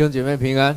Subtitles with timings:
[0.00, 0.74] 弟兄姐妹平安，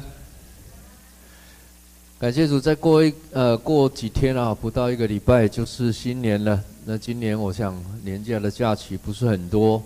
[2.20, 6.62] 感谢主，再过一呃过几天啊，不到一个礼拜就是新年了。
[6.84, 7.74] 那今年我想
[8.04, 9.82] 年假的假期不是很多，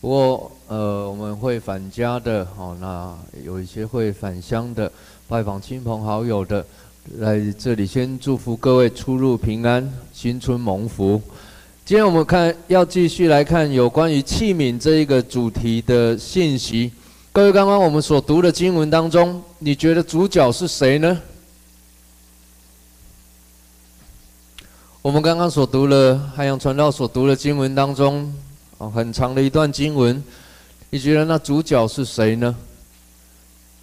[0.00, 4.90] 不过呃我们会返家的哦，那有一些会返乡的，
[5.28, 6.66] 拜访亲朋好友的，
[7.18, 11.22] 来这里先祝福各位出入平安，新春蒙福。
[11.84, 16.90] 今天我们看要继续来看有关于器皿这一个主题的信息。
[17.34, 21.18] 各位，刚刚我们所读的经文当中，你觉得主角是谁呢？
[25.00, 28.30] 我们刚刚所读了海洋传道所读的经文当中，
[28.76, 30.22] 哦，很长的一段经文，
[30.90, 32.54] 你觉得那主角是谁呢？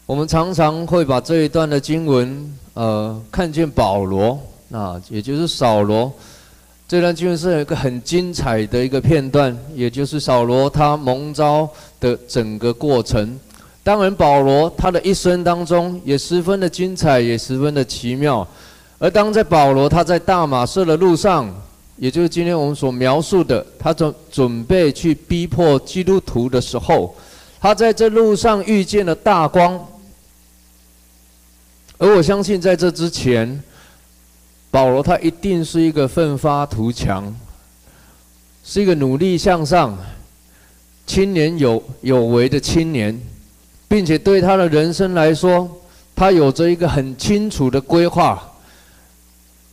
[0.06, 6.14] 我们常常会把这一段的经文，呃，看见保罗，那也就是扫罗。
[6.88, 13.40] 这段经文是有一个很精彩的一个片段，也就是扫罗他蒙召的整个过程。
[13.90, 18.48] 当然，保罗他的一生当中也十分的精彩，也十分的奇妙。
[19.00, 21.52] 而当在保罗他在大马士的路上，
[21.98, 27.16] 也就是今天我们所描述的，他准准备去逼迫基督徒的时候，
[27.60, 29.84] 他在这路上遇见了大光。
[31.98, 33.60] 而我相信在这之前，
[34.70, 37.36] 保罗他一定是一个奋发图强，
[38.64, 39.98] 是一个努力向上、
[41.08, 43.20] 青年有有为的青年，
[43.90, 45.70] 并且对他的人生来说，
[46.16, 48.42] 他有着一个很清楚的规划。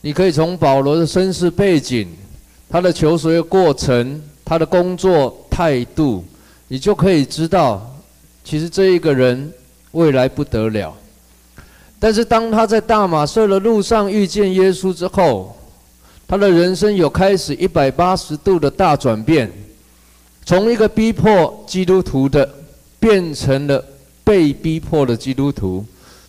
[0.01, 2.07] 你可以从保罗的身世背景、
[2.69, 6.25] 他的求学过程、他的工作态度，
[6.67, 7.95] 你就可以知道，
[8.43, 9.51] 其实这一个人
[9.91, 10.95] 未来不得了。
[11.99, 15.57] 但是当他在大马色的路上遇见耶稣之后，
[16.27, 19.51] 他的人生有开始一百八十度的大转变，
[20.45, 22.47] 从一个逼迫基督徒的，
[22.99, 23.83] 变成了
[24.27, 25.85] 被逼迫的基督徒；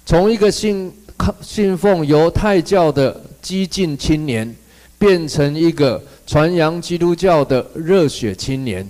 [0.06, 0.92] 从一个信
[1.40, 4.54] 信奉犹太教的激进青年，
[5.00, 8.88] 变成一个传扬基督教的热血青年。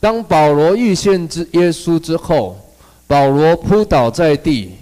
[0.00, 2.58] 当保罗遇见之耶稣之后，
[3.06, 4.72] 保罗扑倒在地。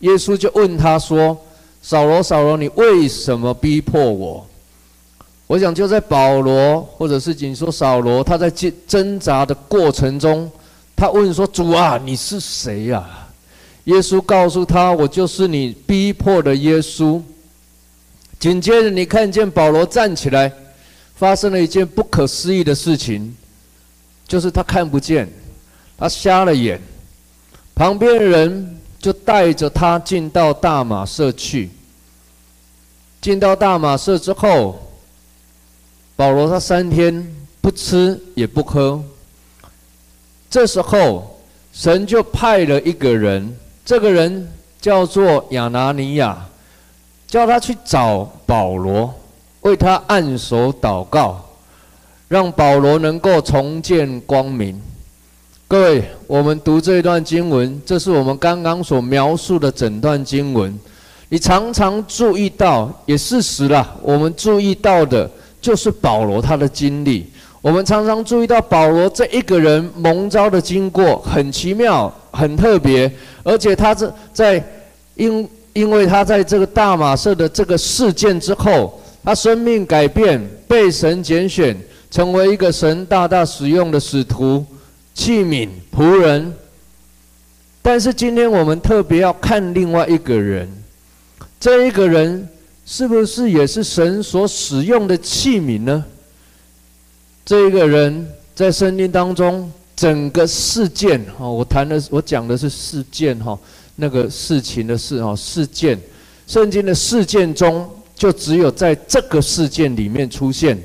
[0.00, 1.38] 耶稣就问他说
[1.80, 4.44] ：“扫罗，扫罗，你为什么逼迫我？”
[5.46, 8.50] 我想就在保罗，或者是仅说扫罗，他在
[8.88, 10.50] 挣扎的过程中，
[11.00, 13.08] 他问说：“主啊，你是谁呀？”
[13.84, 17.22] 耶稣告诉他：“我就是你逼迫的耶稣。”
[18.38, 20.52] 紧接着，你看见保罗站起来，
[21.14, 23.34] 发生了一件不可思议的事情，
[24.28, 25.26] 就是他看不见，
[25.96, 26.78] 他瞎了眼，
[27.74, 28.76] 旁边人。
[29.00, 31.70] 就带着他进到大马色去。
[33.18, 34.78] 进到大马色之后，
[36.16, 37.26] 保罗他三天
[37.62, 39.02] 不吃也不喝。
[40.50, 41.38] 这时候，
[41.72, 44.48] 神就派了一个人，这个人
[44.80, 46.44] 叫做亚拿尼亚，
[47.28, 49.14] 叫他去找保罗，
[49.60, 51.40] 为他按手祷告，
[52.26, 54.82] 让保罗能够重见光明。
[55.68, 60.76] 各位，我们读这一段经文，这是我们刚刚所描述的整段经文。
[61.28, 65.30] 你常常注意到，也事实了，我们注意到的
[65.60, 67.30] 就是保罗他的经历。
[67.62, 73.10] 我们常常注意到保罗这一个人蒙召的经过很奇妙、很特别，
[73.42, 74.64] 而且他这在
[75.14, 81.76] 因因为他在这个大马色的这个事件之后，他生命改变，被神拣选，
[82.10, 84.64] 成为一个神大大使用的使徒。
[85.12, 86.54] 器皿仆人，
[87.82, 90.66] 但是今天我们特别要看另外一个人，
[91.58, 92.48] 这一个人
[92.86, 96.02] 是不是也是神所使用的器皿呢？
[97.50, 98.24] 这一个人
[98.54, 103.58] 在圣经当中整个事件哈，我谈的我讲的是事件哈，
[103.96, 105.98] 那个事情的事哈，事件，
[106.46, 110.80] 圣经的事件中就只有在这个事件里面出现。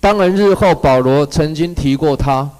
[0.00, 2.50] 当然，日后保罗曾经提过他。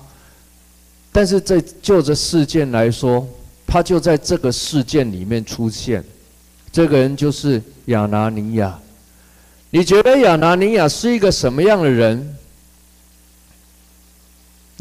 [1.11, 3.27] 但是在就这事件来说，
[3.67, 6.05] 他就在这个事件里面出现。
[6.71, 8.79] 这个人就是亚拿尼亚。
[9.71, 12.37] 你觉得亚拿尼亚是一个什么样的人？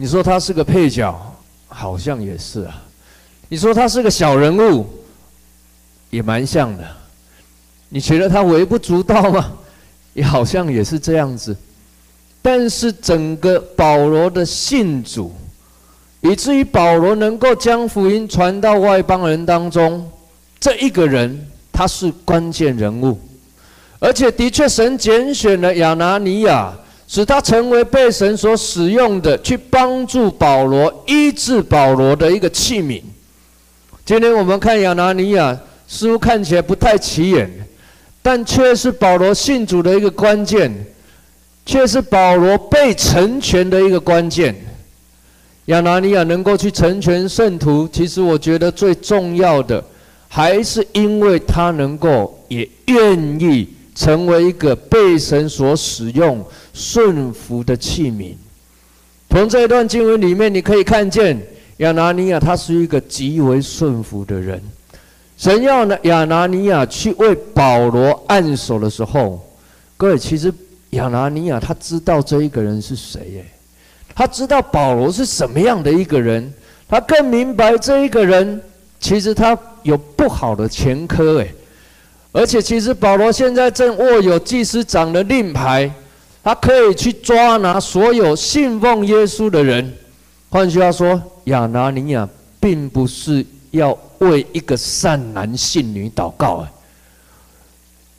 [0.01, 1.13] 你说他是个配角，
[1.68, 2.81] 好像也是啊。
[3.50, 4.88] 你说他是个小人物，
[6.10, 6.88] 也蛮像的。
[7.90, 9.51] 你觉得他微不足道吗？
[10.13, 11.54] 也好像也是这样子。
[12.42, 15.36] 但是整个保罗的信主。
[16.22, 20.10] 以至于保罗能够将福音传到外邦人当中，
[20.62, 23.19] 这一个人他是关键人物，
[24.00, 26.74] 而且的确神拣选了亚拿尼亚，
[27.12, 33.02] 使他成为被神所使用的，去帮助保罗医治保罗的一个器皿。
[34.06, 37.50] 今天我们看亚拿尼亚，似乎看起来不太起眼，
[38.22, 40.72] 但却是保罗信主的一个关键，
[41.66, 44.56] 却是保罗被成全的一个关键。
[45.66, 49.84] 亚拿尼亚能够去成全圣徒，其实我觉得最重要的，
[50.28, 53.68] 还是因为他能够也愿意
[54.00, 56.42] 成为一个被神所使用、
[56.74, 58.34] 顺服的器皿。
[59.30, 61.38] 从这段经文里面，你可以看见
[61.78, 64.63] 亚拿尼亚他是一个极为顺服的人。
[65.36, 69.46] 神要呢亚拿尼亚去为保罗按手的时候，
[69.98, 70.54] 各位其实
[70.92, 73.46] 亚拿尼亚他知道这一个人是谁耶？
[74.16, 76.54] 他知道保罗是什么样的一个人，
[76.88, 78.62] 他更明白这一个人
[78.98, 81.54] 其实他有不好的前科诶，
[82.31, 85.92] 而且其实保罗现在正握有祭司长的令牌。
[86.42, 89.94] 他可以去抓拿所有信奉耶稣的人。
[90.50, 92.28] 换句话说，亚拿尼亚
[92.62, 96.66] 并不是要为一个善男信女祷告。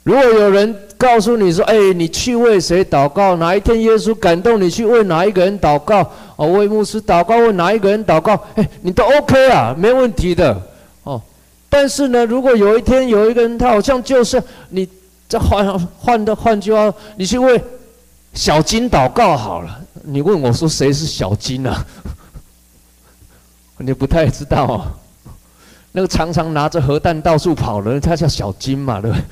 [0.03, 3.35] 如果有人告诉你说：“哎，你去为谁祷告？
[3.35, 6.09] 哪一天耶稣感动你去为哪一个人祷告？
[6.35, 8.39] 哦，为牧师祷告，为哪一个人祷告？
[8.55, 10.55] 哎，你都 OK 啊，没问题的。
[11.71, 14.87] 但是呢，如果有一天有一个人，他好像就是你，
[15.27, 17.59] 这换换的换句话，你去为。
[18.33, 21.85] 小金祷告好了，你问我说谁是小金啊？
[23.79, 24.87] 你不太知道。
[25.91, 29.23] 那个常常拿着核弹到处跑的，他叫小金嘛，对不对？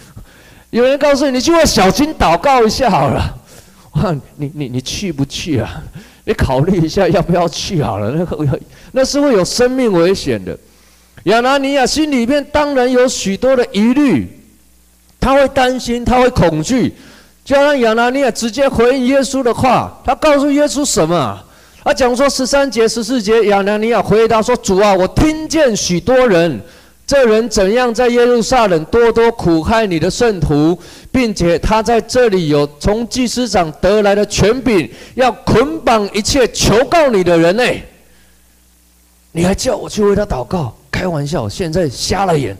[0.71, 3.37] 有人告诉你，你去为小金祷告一下好了。
[3.93, 5.81] 哇，你你你去不去啊？
[6.25, 8.11] 你考虑一下要不要去好了。
[8.11, 8.59] 那个
[8.91, 10.57] 那是会有生命危险的。
[11.23, 14.27] 亚拿尼亚心里面当然有许多的疑虑，
[15.19, 16.93] 他会担心，他会恐惧。
[17.43, 21.43] 就让亚拿尼亚直接回应耶稣的话，他告诉耶稣什么？
[21.83, 26.61] 他讲说十三节、十四节，亚拿尼亚回答说：“主啊，我听见许多人，
[27.07, 30.77] 这人怎样在耶路撒冷多多苦害你的圣徒，
[31.11, 37.63] 并且他在这里有从祭司长得来的权柄，要捆绑一切求告你的人呢？
[39.31, 40.75] 你还叫我去为他祷告？
[40.91, 42.57] 开玩笑，现在瞎了眼，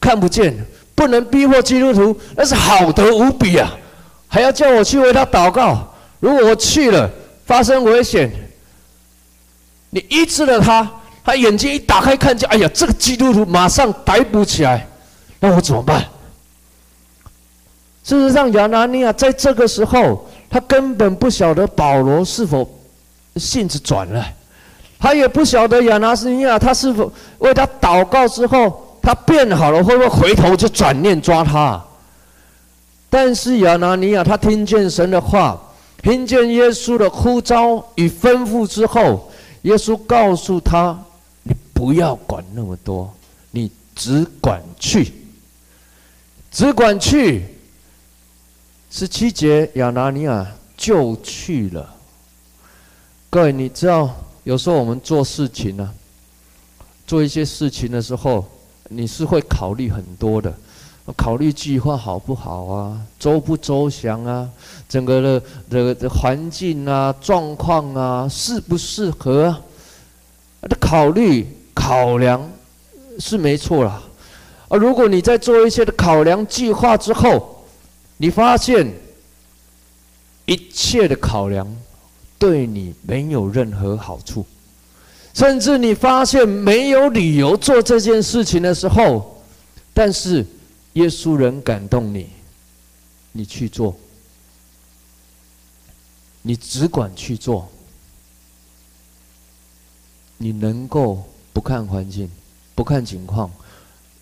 [0.00, 0.56] 看不见，
[0.94, 3.70] 不能逼迫基督徒，那是好的无比啊！”
[4.30, 5.94] 还要叫我去为他祷告？
[6.20, 7.10] 如果我去了，
[7.46, 8.30] 发生危险，
[9.90, 10.90] 你医治了他，
[11.24, 14.86] 他眼睛一打开看见，哎呀，这个基督徒马上逮捕起来，
[15.40, 16.04] 那我怎么办？
[18.04, 22.68] 事实上，亚拿尼亚在这个时候，他根本不晓得保罗是否
[23.36, 24.26] 性子转了，
[24.98, 31.82] 他也不晓得亚拿尼亚他是否为他祷告之后，他变好了，会不会回头就转念抓他？
[33.08, 35.58] 但是亚拿尼亚他听见神的话，
[36.02, 39.30] 听见耶稣的呼召与吩咐之后，
[39.62, 40.98] 耶稣告诉他
[41.42, 43.12] ：“你不要管那么多，
[43.50, 45.12] 你只管去，
[46.50, 47.44] 只管去。”
[48.90, 50.46] 十七节，亚拿尼亚
[50.76, 51.94] 就去了。
[53.30, 54.14] 各位，你知道，
[54.48, 55.92] 有时候我们做事情呢、
[57.06, 58.42] 做一些事情的时候，
[58.88, 60.50] 你是会考虑很多的。
[61.14, 62.98] 考虑计划好不好啊？
[63.18, 64.48] 周不周详啊？
[64.88, 69.60] 整个的这个环境啊、状况啊，适不适合啊？
[70.62, 72.50] 的考虑考量
[73.18, 74.02] 是没错啦。
[74.68, 77.66] 而如果你在做一些的考量计划之后，
[78.16, 78.90] 你发现
[80.46, 81.70] 一切的考量
[82.38, 84.46] 对你没有任何好处，
[85.34, 89.42] 甚至你发现没有理由做这件事情的时候，
[89.92, 90.46] 但是。
[90.94, 92.28] 耶稣人感动你，
[93.30, 93.94] 你去做，
[96.42, 97.68] 你只管去做，
[100.38, 102.28] 你能够不看环境、
[102.74, 103.48] 不看情况，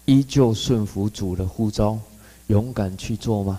[0.05, 1.99] 依旧顺服主的呼召，
[2.49, 3.59] 勇敢去做吗？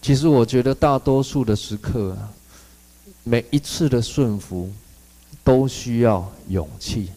[0.00, 2.30] 其实我觉得大多数的时刻啊，
[3.28, 4.70] 每一次的顺服
[5.42, 7.10] 都需要勇气。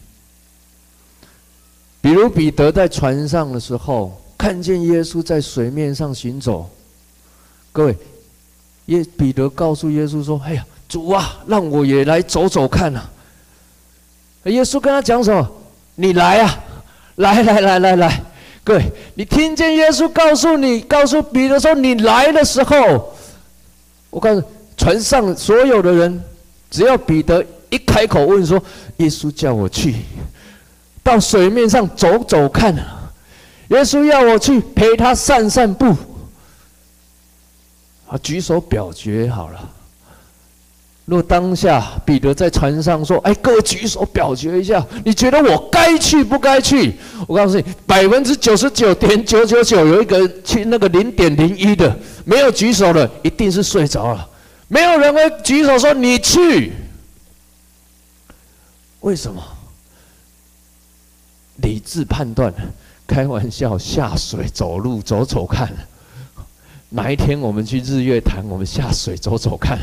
[2.02, 4.20] 比如彼得在船上的时候。
[4.40, 6.70] 看见耶稣在水面上行走，
[7.74, 7.98] 各位，
[8.86, 13.04] 耶彼得告诉耶稣说：“哎呀，主啊，让我也来走走看呐。”
[14.48, 15.52] 耶稣跟他讲什么？
[15.96, 16.58] 你来啊，
[17.16, 18.24] 来来来来来，
[18.64, 23.14] 各位，你听见耶稣告诉你，告诉彼得说：“你来的时候，
[24.10, 24.42] 我告诉
[24.80, 26.24] 船上所有的人，
[26.72, 28.60] 只要彼得一开口问说，
[28.98, 29.94] 耶稣叫我去
[31.04, 32.74] 到水面上走走看。”
[33.70, 35.96] 耶稣要我去陪他散散步，
[38.08, 39.70] 啊，举手表决好了。
[41.06, 46.96] 若当下彼得在船上说：“哎，各位举手表决一下，你觉得我该去不该去？”
[47.28, 51.96] 我告诉你，百分之九十九点九九九有一个去那个零点零一的
[52.26, 54.28] 没有举手的，一定是睡着了。
[54.70, 56.72] 没有人会举手说你去。
[59.02, 59.44] 为什么？
[61.58, 62.54] 理智判断，
[63.06, 65.70] 开玩笑，下水走路走走看。
[66.88, 69.78] 哪一天我们去日月潭，我们下水走走看。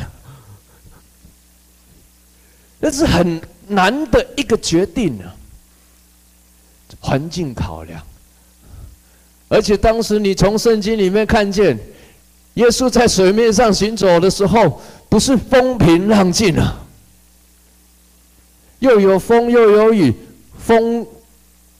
[2.79, 5.35] 那是很难的一个决定啊，
[6.99, 8.01] 环境考量，
[9.47, 11.77] 而且当时你从圣经里面看见，
[12.57, 16.75] 耶稣在水面上行走的时候，不是风平浪静啊，
[18.79, 20.11] 又有风又有雨，
[20.57, 21.05] 风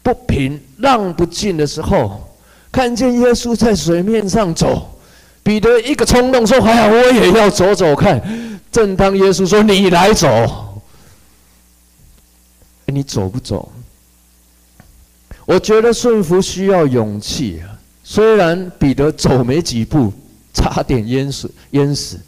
[0.04, 2.30] 不平浪不静的时候，
[2.72, 4.88] 看见耶稣在水面上走，
[5.42, 8.22] 彼得一个冲动说：“哎呀，我也要走走看。”
[8.72, 10.82] 正当耶稣说：“你来走。”
[12.86, 13.72] 你走不走？
[15.46, 17.62] 我觉得顺服需要勇气。
[18.04, 20.14] 虽然彼得走没几步，
[20.54, 22.20] 差点淹死淹死，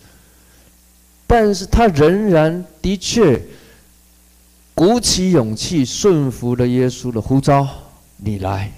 [1.26, 3.42] 但是他仍然的确
[4.74, 7.68] 鼓起勇气，顺服了耶稣的呼召。
[8.18, 8.72] 你来。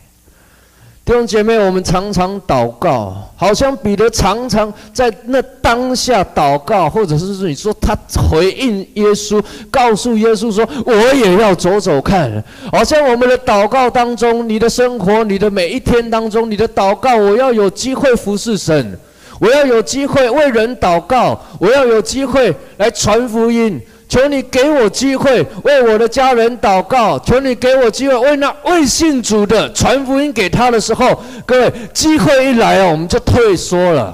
[1.03, 7.97] 弟兄姐妹，我们常常祷告，好像彼得常常在那当下祷告，或者是你说他
[8.29, 18.97] 回应耶稣，告诉耶稣说：“我也要走走看。”好像我们的祷告当中，你的生活，你的每一天当中，你的祷告，我要有机会服侍神，
[19.41, 23.81] 我要有机会为人祷告，我要有机会来传福音。
[24.07, 34.13] 求你给我机会为我的家人祷告，求你给我机会为那未信主的传福音给他的时候，各位机会一来啊，我们就退缩了。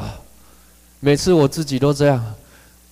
[1.02, 2.24] 每次我自己都这样，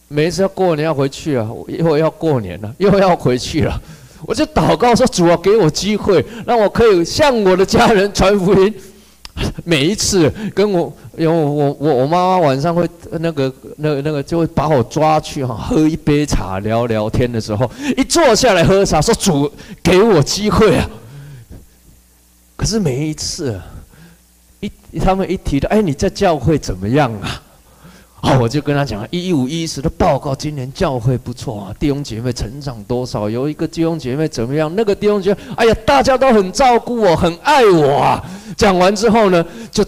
[0.10, 3.80] 每一次要过年要回去啊，又要过年了，又要回去了，
[4.25, 8.74] 我就祷告说：主啊，给我机会，让我可以向我的家人传福音。
[9.65, 12.88] 每一次跟我，因为我我我妈妈晚上会
[13.20, 19.51] 那个那个那个就会把我抓去哈喝一杯茶聊聊天的时候，一坐下来喝茶说主
[19.84, 20.89] 给我机会啊。
[22.56, 23.60] 可是每一次，
[24.62, 27.42] 一他们一提到哎，你在教会怎么样啊？
[28.25, 33.29] 哦，我就跟他讲一五一十的报告，今年教会不错啊，弟兄姐妹成长多少？
[33.29, 34.74] 有一个弟兄姐妹怎么样？
[34.75, 38.24] 那个弟兄姐妹，哎呀，大家都很照顾我，很爱我啊。
[38.58, 39.86] 讲完之后呢，就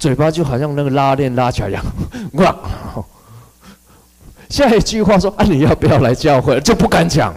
[0.00, 1.84] 嘴巴就好像那个拉链拉起来一样，
[2.34, 2.56] 哇！
[4.50, 6.60] 下一句话说啊，你要不要来教会？
[6.60, 7.32] 就不敢讲。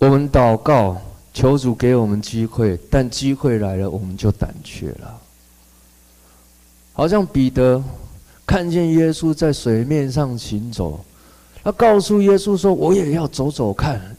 [0.00, 1.00] 我们祷告，
[1.32, 5.20] 求主给我们机会，但机会来了，我们就胆怯了。
[6.92, 7.82] 好像彼得
[8.46, 11.02] 看见耶稣在水面上行走，
[11.64, 14.16] 他告诉耶稣说：“我也要走走看。”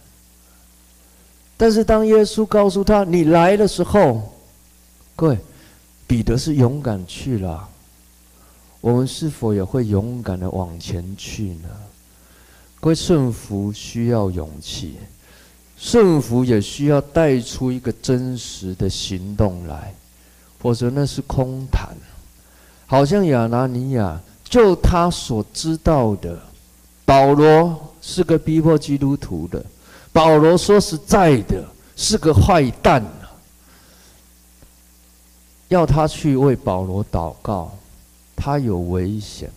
[1.55, 4.33] 但是当耶稣告诉他“你来”的时候，
[5.15, 5.37] 各位，
[6.07, 7.69] 彼得是勇敢去了。
[8.81, 11.69] 我们是否也会勇敢的往前去呢？
[12.79, 14.95] 各位，顺服需要勇气，
[15.77, 19.93] 顺服也需要带出一个真实的行动来，
[20.59, 21.95] 否则那是空谈。
[22.85, 26.37] 好像亚拿尼亚，就他所知道的，
[27.05, 29.63] 保罗是个逼迫基督徒的。
[30.11, 31.63] 保罗说实在的，
[31.95, 33.03] 是个坏蛋。
[35.69, 37.71] 要他去为保罗祷告，
[38.35, 39.49] 他有危险，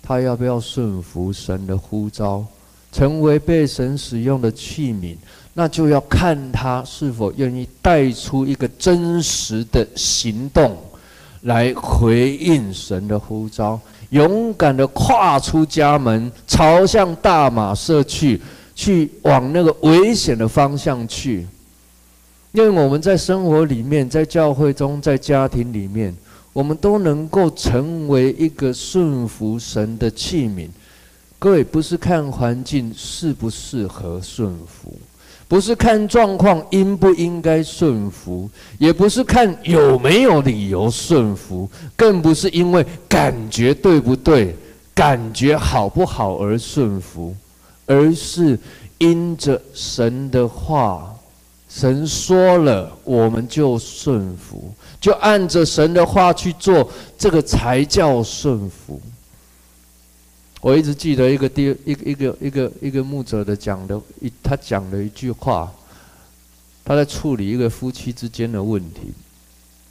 [0.00, 2.44] 他要不要顺服神的呼召，
[2.92, 5.16] 成为被神使用的器皿？
[5.52, 10.76] 那就要看他是否愿意带出一个真实的行动。
[11.46, 18.40] 来回应神的呼召，勇敢的跨出家门，朝向大马色去，
[18.74, 21.46] 去往那个危险的方向去。
[22.50, 26.12] 因为我们在生活里面，在教会中，在家庭里面，
[26.52, 30.68] 我们都能够成为一个顺服神的器皿。
[31.38, 34.92] 各位，不是看环境适不适合顺服。
[35.48, 44.56] 不是看状况应不应该顺服，也不是看有没有理由顺服，更不是因为感觉对不对、
[44.92, 47.34] 感觉好不好而顺服，
[47.86, 48.58] 而是
[48.98, 51.14] 因着神的话，
[51.68, 59.00] 神说了，我们就顺服，就按着神的话去做，这个才叫顺服。
[60.66, 65.72] 我一直记得一个第一个一个一个一个牧者的讲的一他讲的一句话，
[66.84, 69.14] 他在处理一个夫妻之间的问题，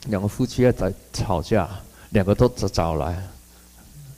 [0.08, 1.66] 两个夫妻在吵架，
[2.10, 3.26] 两个都找找来，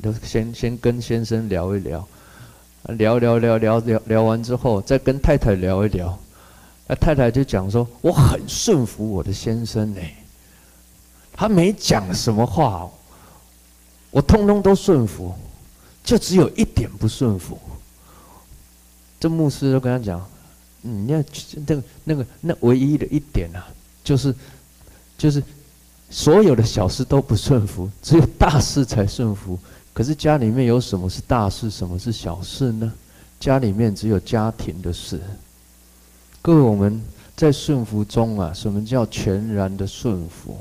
[0.02, 2.04] 就先先跟先生聊一聊，
[2.86, 6.18] 聊聊聊聊聊聊完之后，再跟太太聊一聊。
[6.88, 10.00] 那太太就讲说：“我很顺服我的先生呢，
[11.32, 12.90] 他没讲什么话，
[14.10, 15.32] 我通通都顺服，
[16.08, 17.58] 就只有一点不顺服。”
[19.20, 20.26] 这牧师就跟他讲
[20.80, 21.22] ：“你要
[21.66, 23.68] 那个那个那唯一的一点啊，
[24.02, 24.34] 就是
[25.18, 25.42] 就是
[26.08, 29.58] 所有的小事都不顺服，只有大事才顺服。
[29.92, 32.90] 可是家里面有什么是大事，什么是小事呢？
[33.38, 35.20] 家里面只有家庭的事。”
[36.40, 37.02] 各位，我们
[37.36, 40.56] 在顺服中啊，什么叫全然的顺服？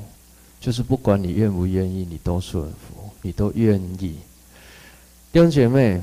[0.59, 4.17] 就是不管你愿不愿意，你都顺服，你都愿意。
[5.37, 6.01] 弟兄姐妹，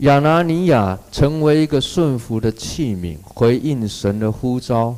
[0.00, 4.94] 亚拿尼亚成为一个顺服的器皿，回应神的呼召，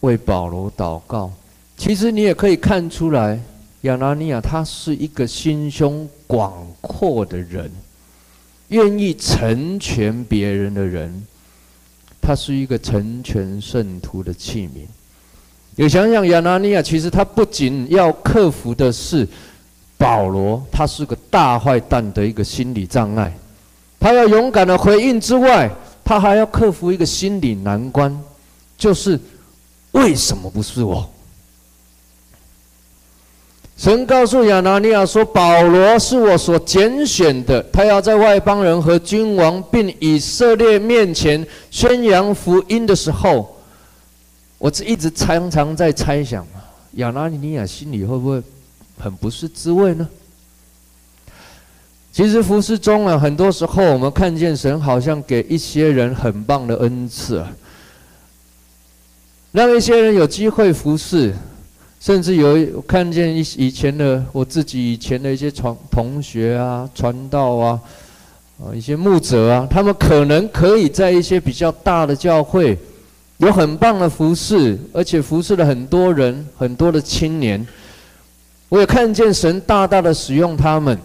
[0.00, 1.30] 为保罗祷告。
[1.76, 3.38] 其实你也可以看出来，
[3.82, 7.70] 亚拿尼亚他是一个心胸广阔的人，
[8.68, 11.22] 愿意成全别人的人。
[12.22, 14.86] 他是一个成全圣徒的器皿。
[15.76, 19.28] 你想想，亚拿尼亚其实他不仅要克服的是
[19.98, 23.36] 保罗，他是个大坏蛋的一个心理障碍。
[24.00, 25.68] 他要勇敢的回应之外，
[26.04, 28.16] 他还要克服一个心理难关，
[28.78, 29.20] 就是
[29.90, 31.06] 为什么不是我？
[33.76, 43.56] 神告诉亚拿尼亚说：“保罗是我所拣选的，他要在外邦人和君王并以色列面前宣扬福音的时候，
[44.58, 46.44] 我这一直常常在猜想，
[46.94, 48.42] 亚拿尼亚心里会不会
[48.98, 50.08] 很不是滋味呢？
[52.12, 57.52] 其实服侍中啊，很多时候我们看见神好像给一些人很棒的恩赐啊，
[59.52, 61.34] 让一些人有机会服侍。”
[62.00, 67.80] 甚至有看见一以前的我自己以前的一些传同学啊、传道啊、
[68.60, 72.78] 啊一些牧者啊，他们可能可以在一些比较大的教会
[73.38, 77.66] 有很棒的服侍，而且服侍了很多人、很多的青年。
[78.68, 80.98] 我也看见神大大的使用他们，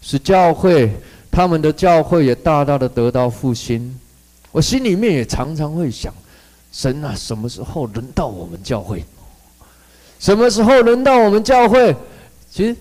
[0.00, 0.92] 使教会
[1.30, 3.98] 他们的教会也大大的得到复兴。
[4.52, 6.12] 我心里面也常常会想：
[6.72, 9.04] 神啊，什么时候轮到我们教会？
[10.18, 11.94] 什么时候轮到我们教会？
[12.50, 12.76] 其实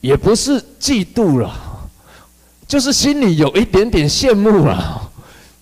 [0.00, 1.52] 也不是嫉妒了，
[2.66, 5.10] 就是心里有一点点羡慕了。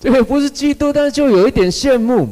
[0.01, 2.29] 这个不是嫉妒，但是就有一点羡慕。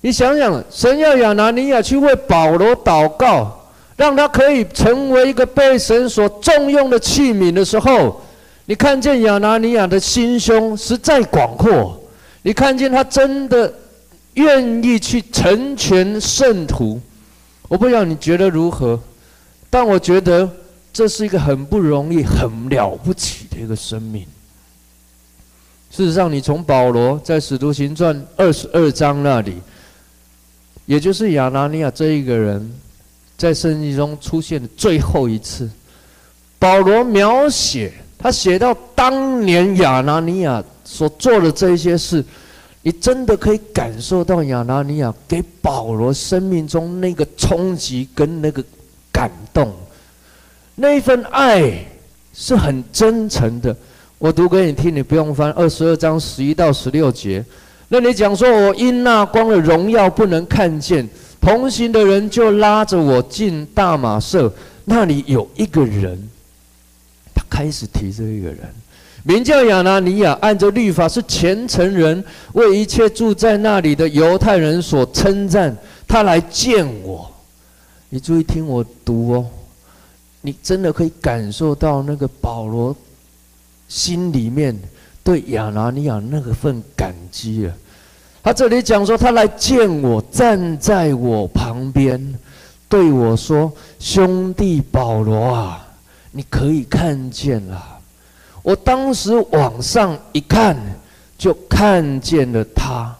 [0.00, 3.63] 你想想，神要亚拿尼亚去为保罗祷告，
[3.96, 8.20] 让他可以成为一个被神所重用的器皿的时候，
[8.66, 12.00] 你看见亚拿尼亚的心胸实在广阔，
[12.42, 13.72] 你看见他真的
[14.34, 17.00] 愿意去成全圣徒。
[17.68, 18.98] 我不知道你觉得如何，
[19.70, 20.48] 但我觉得
[20.92, 24.26] 这是一个很不容易、很了不起的一个生命。
[25.90, 29.54] 事实上，你从保罗在《使徒行传》二十二章那里，
[30.86, 32.72] 也就是亚拿尼亚这一个人，
[33.36, 35.68] 在圣经中出现的最后一次，
[36.58, 42.24] 保罗描写他写到当年亚拿尼亚所做的这些事。
[42.86, 48.62] 你真的可以感受到亚拿尼亚给保罗生命中那个冲击跟那个
[49.10, 49.72] 感动，
[50.74, 51.82] 那份爱
[52.34, 53.74] 是很真诚的。
[54.18, 57.42] 我读给你听，你不用翻二十二章十一到十六节。
[57.88, 61.08] 那你讲说，我因那光的荣耀不能看见，
[61.44, 64.50] 同行的人就拉着我进大马社，
[64.86, 66.18] 那里有一个人，
[67.34, 68.60] 他开始提这一个人。
[69.24, 75.76] 名叫亚拿尼亚，按着律法是虔诚人，为一切住在那里的犹太人所称赞。
[76.08, 77.30] 他来见我，
[78.08, 79.46] 你注意听我读哦，
[80.40, 82.96] 你真的可以感受到那个保罗
[83.86, 84.74] 心里面
[85.22, 87.74] 对亚拿尼亚那个份感激啊。
[88.44, 92.38] 他这里讲说，他来见我，站在我旁边，
[92.90, 95.82] 对我说：“兄弟保罗啊，
[96.30, 97.82] 你可以看见了。”
[98.62, 100.76] 我当时往上一看，
[101.38, 103.16] 就看见了他。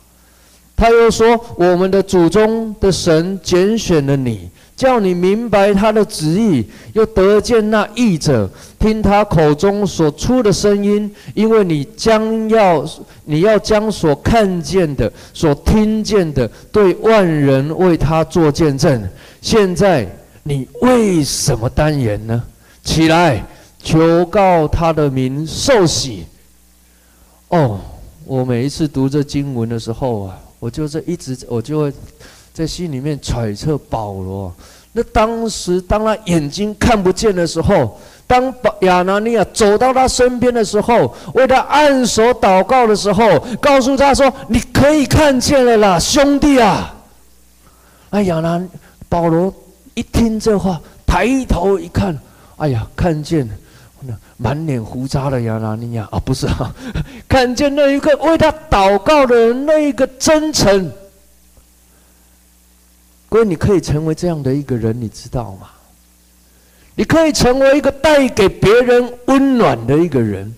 [0.77, 11.11] 他又说：“我们的祖宗的神拣选了你，叫你明白他的旨意，又得见那译者，听他口中所出的声音。
[11.35, 12.85] 因为你将要，
[13.25, 19.09] 你要将所看见的、所听见的，对万人为他做见证。
[19.41, 20.07] 现在
[20.43, 22.43] 你为什么单言呢？
[22.83, 23.45] 起来！”
[23.85, 26.25] 求告他的名，受洗。
[27.49, 27.79] 哦，
[28.25, 31.93] 我每一次读这经文的时候啊，我就是一直，我就会
[32.55, 34.51] 在心里面揣测保罗。
[34.93, 46.95] 那当时当他眼睛看不见的时候，当亚拿尼亚走到他身边的时候，为他按手祷告的时候，告诉他说：“你可以看见了啦，兄弟啊！”
[48.11, 48.62] 哎，亚拿
[49.09, 49.53] 保罗
[49.95, 52.17] 一听这话，抬头一看，
[52.57, 53.49] 哎呀，看见
[54.37, 56.73] 满脸胡渣的亚拿尼亚啊，不是啊，
[57.29, 60.88] 看见那一个为他祷告的人，那一个真诚。
[63.35, 65.66] 所以你可以成为这样的一个人，你知道吗？
[66.94, 70.55] 你可以成为一个带给别人温暖的一个人。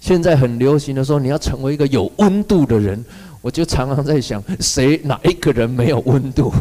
[0.00, 3.04] 现在很流行的说，你要成为一个有温度的人。
[3.40, 6.52] 我就常常在想，谁哪一个人没有温度？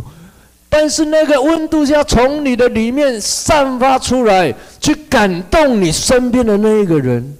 [0.69, 7.35] 但是那个温度要从你的里面散发出来，去感动你身边的那一个人。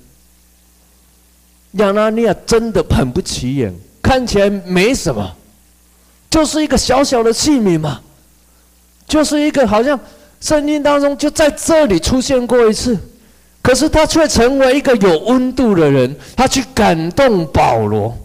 [1.73, 5.31] 亚拿尼亚真的很不起眼，看起来没什么，
[6.27, 8.01] 就是一个小小的器皿嘛。
[9.07, 9.99] 就是一个好像
[10.41, 12.97] 圣经当中就在这里出现过一次，
[13.61, 18.17] 可是他却成为一个有温度的人，他去感动保罗，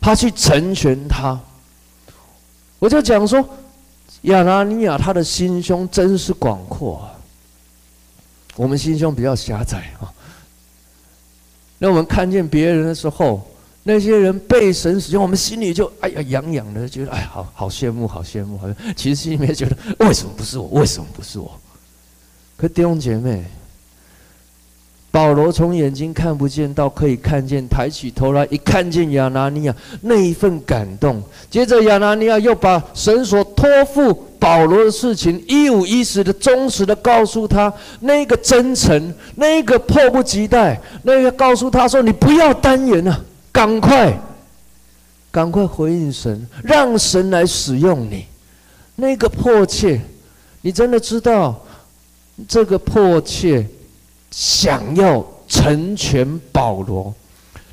[0.00, 1.38] 他去成全他。
[2.78, 3.44] 我就讲说，
[4.22, 7.18] 亚拿尼亚他的心胸真是广阔啊，
[8.56, 10.06] 我们心胸比较狭窄啊。
[11.78, 13.46] 那我们看见别人的时候。
[13.90, 20.68] 那些人被神使用，我们心里就哎呀痒痒的，觉得哎，好好羡慕，好羡慕，好像其实心里面觉得为什么不是我？
[20.72, 21.50] 为什么不是我？
[22.58, 23.46] 可弟兄姐妹，
[25.10, 43.18] 保罗从眼睛看不见到可以看见，抬起头来一看见亚拿尼亚那一份感动，接着亚拿尼亚又把神所托付保罗的事情一五一十的忠实的告诉他，那个真诚，那个迫不及待，那个告诉他说：“你不要单言啊。”
[43.58, 44.16] 赶快，
[45.32, 48.24] 赶快回应神，让神来使用你。
[48.94, 50.00] 那个迫切，
[50.60, 51.60] 你真的知道，
[52.46, 53.66] 这个迫切
[54.30, 57.12] 想要成全保罗，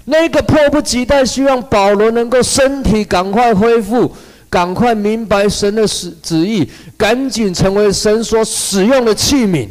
[0.06, 4.12] 那个迫不及待希望保罗能够身体赶快恢复，
[4.50, 6.68] 赶快明白神的旨旨意，
[6.98, 9.70] 赶紧成为神所使用的器皿。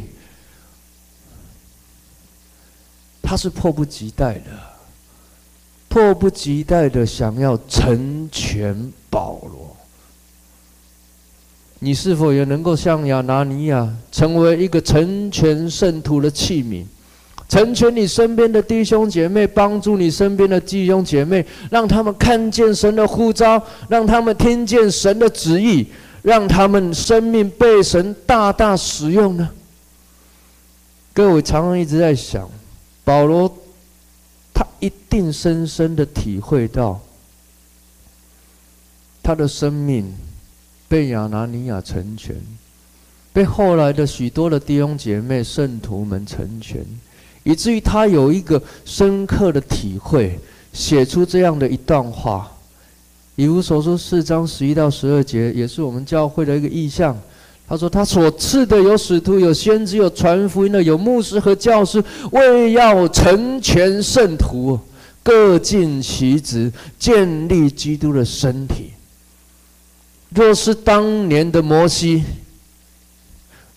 [3.21, 4.64] 他是迫不及待的。
[5.95, 9.73] 迫不及待的想要成全保罗，
[11.79, 16.83] 你是否也能够像亚拿尼亚，成为一个成全圣徒的器皿，
[17.47, 25.87] 成全你身边的弟兄姐妹，帮助你身边的弟兄姐妹，让他们看见神的呼召，让他们听见神的旨意，
[26.21, 29.49] 让他们生命被神大大使用呢？
[31.13, 32.49] 各位常常一直在想，
[33.05, 33.49] 保罗。
[34.55, 36.99] 他一定深深的体会到，
[39.21, 40.11] 他的生命
[40.87, 42.35] 被亚拿尼亚成全，
[43.33, 46.83] 被后来的许多的弟兄姐妹、圣徒们成全，
[47.43, 50.39] 以至于他有一个深刻的体会，
[50.71, 52.49] 写出这样的一段话。
[53.35, 57.19] 以弗所书四章十一到十二节，也是我们教会的一个意象。
[57.67, 64.79] 他说：“他所赐的有使徒，有先知，有传福音的，有牧师和教师，为要成全圣徒，
[65.23, 68.91] 各尽其职，建立基督的身体。
[70.29, 72.23] 若是当年的摩西，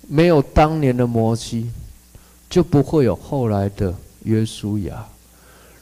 [0.07, 1.71] 没有当年的摩西，
[2.51, 4.97] 就不会有后来的约书亚；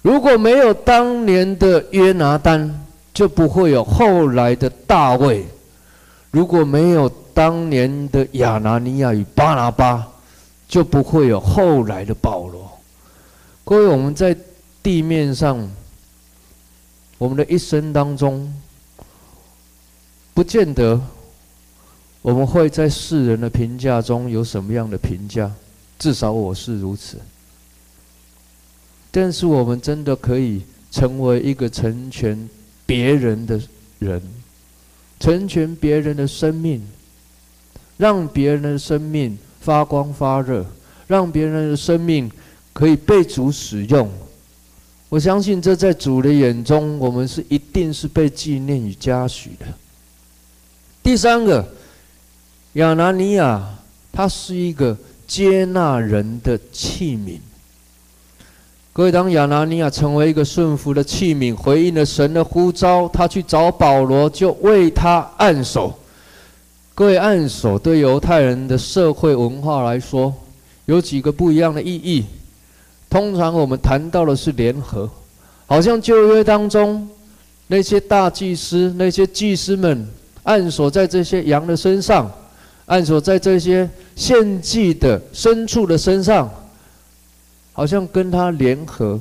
[0.03, 5.43] 如果没有当年的约拿单，就不会有后来的大卫；
[6.31, 10.09] 如果没有……”当年的亚拿尼亚与巴拿巴，
[10.67, 12.81] 就不会有后来的保罗。
[13.63, 14.35] 各位，我们在
[14.83, 15.71] 地面上，
[17.19, 18.51] 我们的一生当中，
[20.33, 20.99] 不见得
[22.23, 25.53] 我们会在世人的评价中有什么样的评价，
[25.99, 27.21] 至少我是如此。
[29.11, 32.49] 但是我们真的可以成为一个成全
[32.87, 33.61] 别人的
[33.99, 34.23] 人，
[35.21, 36.83] 成全别人的生命。
[37.97, 40.65] 让别人的生命发光发热，
[41.07, 42.31] 让别人的生命
[42.73, 44.11] 可以被主使用。
[45.09, 49.67] 我相信这在主的眼中，我们是一定是被纪念与嘉许的。
[51.03, 51.67] 第三个，
[52.75, 53.65] 亚拿尼亚，
[54.13, 57.39] 他是一个接纳人的器皿。
[58.93, 65.97] 各位，当亚拿尼亚成为一个顺服的器皿，回应了神的呼召，他去找保罗，就为他按手。
[66.97, 70.35] 各位，按手对犹太人的社会文化来说，
[70.87, 72.25] 有几个不一样的意义。
[73.11, 75.07] 通常我们谈到的是联合，
[75.67, 77.07] 好像旧约当中
[77.67, 80.09] 那些大祭司、那些祭司们
[80.45, 82.31] 按手在这些羊的身上，
[82.87, 86.51] 按手在这些献祭的牲畜的身上，
[87.75, 89.21] 好像跟他联合，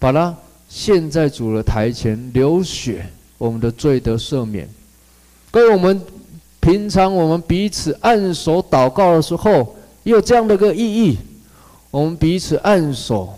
[0.00, 0.34] 把他
[0.68, 3.06] 献在主的台前流血，
[3.38, 4.68] 我们的罪得赦免。
[5.52, 6.02] 各位，我们
[6.68, 11.16] 平常我们彼此按手祷告的时候，也有这样的一个意义。
[11.90, 13.32] 我们彼此按手，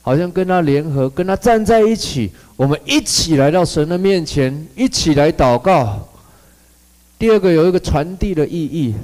[0.00, 6.08] 好像跟他联合，跟他站在一起，我们一起来到神的面前，一起来祷告。
[7.18, 8.94] 第二个有一个传递的意义，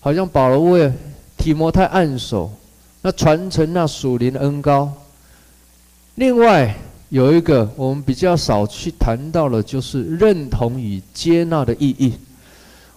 [0.00, 0.90] 好像保罗为
[1.36, 2.50] 提摩太按手，
[3.02, 4.90] 那传承那属灵的恩膏。
[6.14, 6.74] 另外
[7.10, 12.14] 有一个我们比较少去谈到的，就是认同与接纳的意义。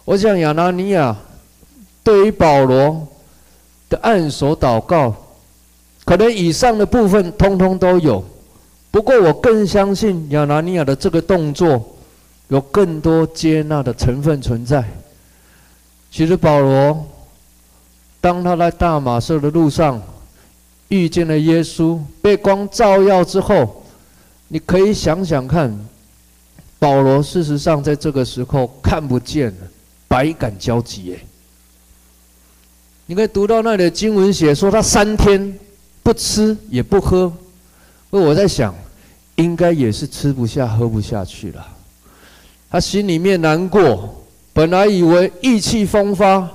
[0.09, 1.15] 我想亚拿尼亚
[2.03, 3.07] 对于保罗
[3.87, 5.13] 的暗手祷告，
[6.03, 8.23] 可能以上的部分通通都有，
[8.89, 11.95] 不过我更相信亚拿尼亚的这个动作。
[12.47, 14.83] 有更多接纳的成分存在。
[16.09, 17.05] 其实保罗，
[18.19, 20.01] 当他在大马色的路上
[20.87, 23.85] 遇见了耶稣，被光照耀之后，
[24.47, 25.71] 你可以想想看，
[26.79, 29.67] 保罗事实上在这个时候看不见了，
[30.09, 31.19] 百感交集耶。
[33.05, 35.57] 你可以读到那里的经文写说，他三天
[36.03, 37.31] 不吃也不喝，
[38.11, 38.75] 而我在想，
[39.35, 41.65] 应该也是吃不下喝不下去了。
[42.69, 46.47] 他心里面难过，本来以为意气风发，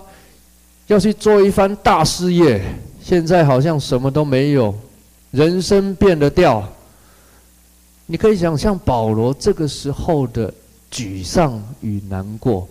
[0.87, 2.63] 要去做一番大事业，
[3.03, 4.75] 现在好像什么都没有，
[5.31, 6.63] 人生变了调。
[8.07, 10.53] 你可以想象保罗这个时候的
[10.93, 12.69] 沮丧与难过，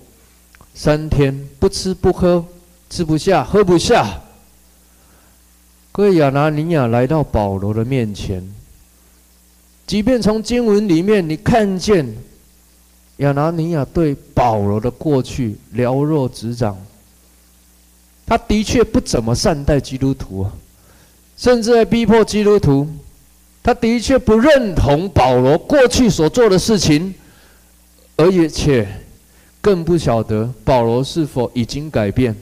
[0.73, 2.43] 三天不吃不喝，
[2.89, 4.21] 吃不下喝不下。
[5.91, 8.43] 各位亚拿尼亚来到保罗的面前，
[9.85, 12.13] 即便从经文里面你看见。
[13.17, 16.75] 亚拿尼亚对保罗的过去了若指掌，
[18.25, 20.51] 他的确不怎么善待基督徒啊，
[21.37, 22.89] 甚至还逼迫基督徒。
[23.61, 27.13] 他的确不认同保罗过去所做的事情，
[28.17, 28.87] 而且
[29.63, 32.35] 更不晓得保罗是否已经改变。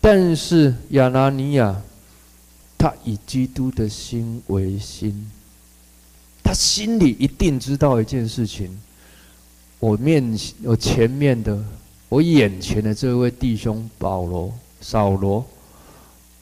[0.00, 1.82] 但是亚拿尼亚，
[2.78, 5.30] 他以基督的心为心，
[6.42, 8.80] 他心里一定知道一件事情。
[9.78, 11.62] 我面我前面的，
[12.08, 15.44] 我眼前的这位弟兄保罗、扫罗，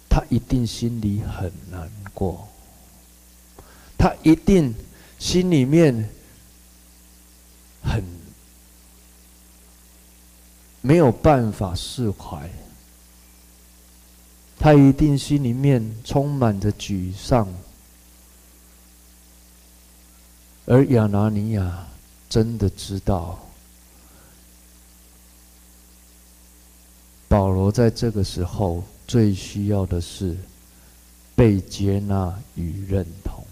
[0.09, 2.47] 他一定心里很难过，
[3.99, 4.73] 他一定
[5.19, 6.09] 心里面
[7.83, 8.05] 很
[10.89, 12.49] 没有办法释怀，
[14.59, 17.47] 他一定心里面充满着沮丧，
[20.65, 21.85] 而亚拿尼亚。
[22.31, 23.39] 真的知道，
[27.27, 30.37] 保罗在这个时候最需要的是
[31.35, 33.43] 被接纳与认同。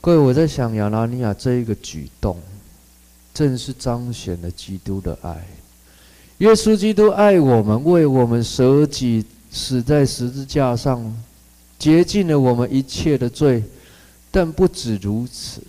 [0.00, 2.40] 各位，我在想亚拿尼亚这一个举动，
[3.36, 5.46] 正是彰显了基督的爱。
[6.38, 11.14] 耶稣基督爱我们，为我们舍己，死在十字架上，
[11.78, 13.62] 洁净了我们一切的罪。
[14.30, 15.60] 但不止如此。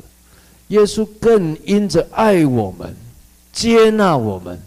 [0.70, 2.96] 耶稣更因着爱我们，
[3.52, 4.58] 接纳我们，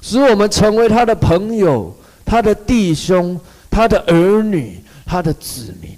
[0.00, 5.96] 使我们成为他的朋友、他的弟兄、他的儿女、他的子民。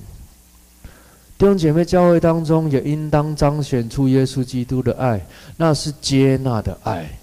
[1.42, 5.20] 弟兄姐妹，教会当中也应当彰显出耶稣基督的爱，
[5.56, 7.18] 那是接纳的爱，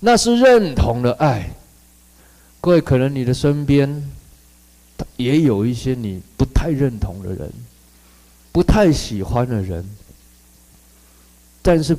[0.00, 1.50] 那是认同的爱。
[2.60, 4.10] 各位，可能你的身边
[5.16, 7.50] 也有一些你不太认同的人，
[8.52, 9.82] 不太喜欢的人。
[11.62, 11.96] 但是，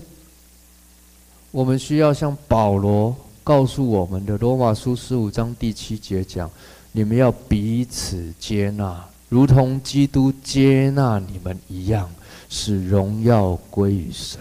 [1.50, 6.48] 我们需要像保罗告诉我们的《罗马书》十五章第七节讲：
[6.92, 12.10] 你们要彼此接纳，如同基督接纳你们一样，
[12.50, 14.40] 使荣耀归于神。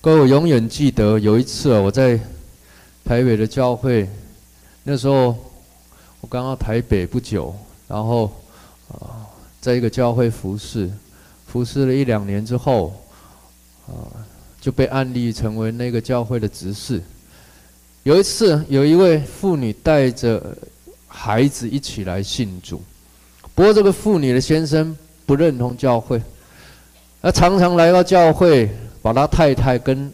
[0.00, 2.18] 各位，我永远记得有一次我在
[3.04, 4.08] 台北的教会，
[4.82, 5.36] 那时候
[6.20, 7.54] 我刚到台北不久，
[7.86, 8.32] 然后
[8.88, 9.26] 啊，
[9.60, 10.90] 在一个教会服侍，
[11.46, 12.94] 服侍了一两年之后。
[13.88, 14.04] 啊，
[14.60, 17.02] 就被按立成为那个教会的执事。
[18.02, 20.54] 有一次，有一位妇女带着
[21.18, 22.80] 孩子一起来信主，
[23.52, 26.22] 不过这个妇女的先生不认同教会，
[27.20, 28.70] 他常常来到教会，
[29.02, 30.12] 把他太太跟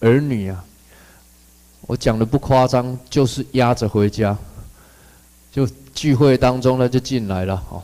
[0.00, 0.64] 儿女啊，
[1.82, 4.34] 我讲的不夸张，就是押着回家，
[5.52, 7.82] 就聚会当中呢就进来了，哦，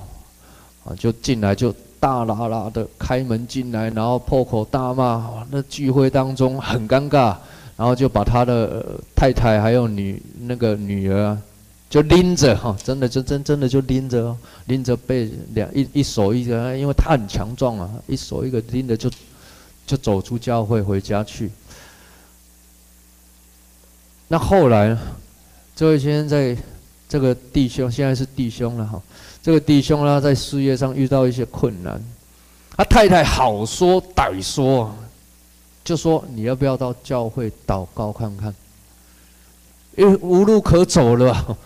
[0.87, 1.75] 啊就进来就。
[2.01, 5.43] 大喇喇的开门进来，然后破口大骂。
[5.51, 7.35] 那聚会当中很尴尬，
[7.79, 8.85] 然后就把他的
[9.17, 11.35] 太太还有女那个女儿，
[11.91, 19.09] 就拎着哈，真的就真真的就拎着，拎着被两一一手一个，因为他很强壮啊，一手一个拎着就
[19.87, 21.51] 就走出教会回家去。
[24.27, 24.99] 那后来呢，
[25.77, 26.57] 这位先生在
[27.09, 29.01] 这个弟兄现在是弟兄了哈，
[29.41, 32.03] 这个弟兄呢在事业上遇到一些困难，
[32.77, 34.93] 他太太好说歹说。
[35.85, 38.53] 就说你要不要到教会祷告看看？
[39.97, 41.57] 因为无路可走了。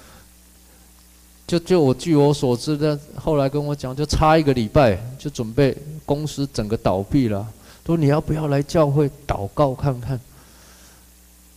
[1.48, 7.44] 就就我据我所知的，后来跟我讲，就差一个礼拜就准备公司整个倒闭了。
[7.84, 10.20] 说你要不要来教会祷告看看？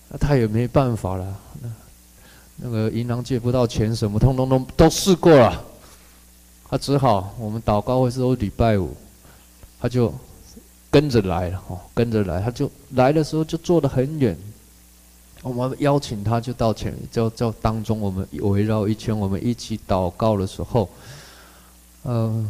[0.09, 1.37] 那他也没办法了。
[1.61, 1.69] 那
[2.55, 5.63] 那个银行借不到钱，什么通通都都试过了。
[6.69, 8.95] 他只好我们祷告会是都礼拜五，
[9.79, 10.11] 他就。
[10.93, 14.37] 跟着来了哦，跟着来，他就来的时候就坐得很远。
[15.43, 20.87] 我们邀请他就到前，就就当中，我们围绕一圈，我们一起祷告的时候，
[22.03, 22.47] 嗯，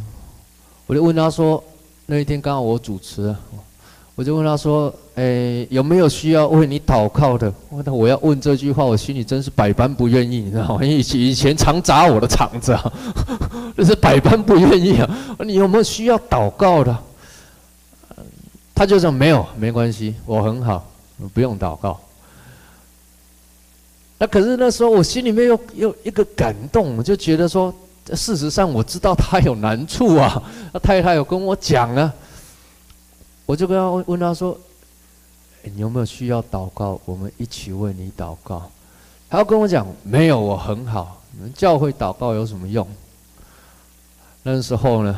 [0.87, 1.63] 我就问他说，
[2.05, 3.33] 那一天刚好我主持，
[4.15, 7.51] 我就问他说，诶，有没有需要为你祷告的？
[7.85, 10.83] 那我要问这句话，我心里真是百般不愿意，你知道吗？
[10.83, 12.93] 以以前常砸我的场子啊，
[13.77, 15.09] 这是百般不愿意啊。
[15.45, 16.97] 你有没有需要祷告的？
[18.75, 20.85] 他就说没有，没关系，我很好，
[21.33, 21.97] 不用祷告。
[24.21, 27.73] 那可是那时候我心里面又又一个感动，我就觉得说，
[28.13, 32.13] 事实上我知道他有难处啊，他太太有跟我讲啊，
[33.47, 34.55] 我就跟他问问他说，
[35.63, 37.01] 你有没有需要祷告？
[37.05, 38.69] 我们一起为你祷告。
[39.27, 41.19] 他要跟我讲，没有，我很好。
[41.31, 42.87] 你们教会祷告有什么用？
[44.43, 45.17] 那时候呢？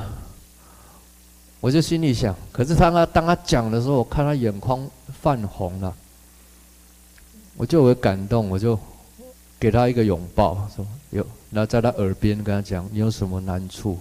[1.60, 4.90] 我就心里想，可是他他当他讲的时候，我看他眼眶
[5.22, 5.94] 泛红了，
[7.58, 8.80] 我就有感动，我就
[9.64, 13.98] 给他一个拥抱，说有，然后在他耳边跟他讲，你有什么难处，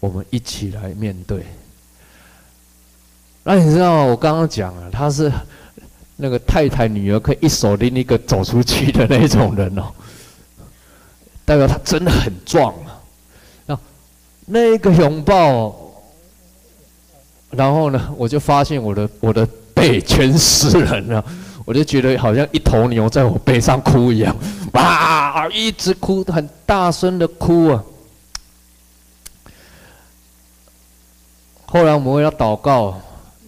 [0.00, 1.46] 我们一起来面对。
[3.42, 4.04] 那你知道？
[4.04, 5.32] 我刚刚讲了，他是
[6.16, 9.84] 那个太太女儿可以一手拎一个走出去的那种人哦，
[11.46, 13.00] 代表他真的很壮啊。
[13.64, 13.78] 那
[14.44, 15.74] 那个拥抱。
[17.50, 21.24] 然后呢，我就发现我的我的背全湿了，
[21.68, 24.34] 我就觉得好像一头牛在我背上哭一样，
[24.72, 27.84] 哇，一直哭，很大声的哭啊。
[31.66, 32.98] 后来我们为他祷告，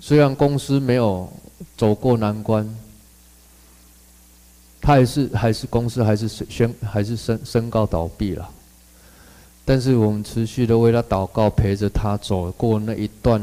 [0.00, 1.32] 虽然公司没有
[1.78, 2.68] 走过难关，
[4.82, 8.46] 他还是还是公司还是宣还是申宣告倒闭了，
[9.64, 13.40] 但是我们持续的为他祷告，陪着他走过那一段。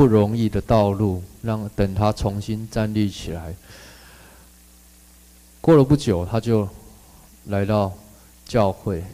[0.00, 3.54] 不容易的道路，让等他重新站立起来。
[5.60, 6.66] 过了不久，他就
[7.48, 7.92] 来到
[8.46, 9.04] 教会，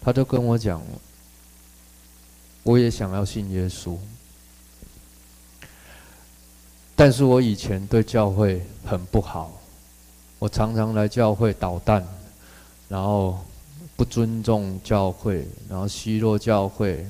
[0.00, 0.80] 他就跟我讲
[2.64, 3.94] ：“我也想要信耶稣，
[6.94, 9.52] 但是我以前对教会很不好，
[10.38, 12.02] 我常常来教会捣蛋，
[12.88, 13.38] 然后
[13.96, 17.06] 不尊重教会，然后奚落教会。”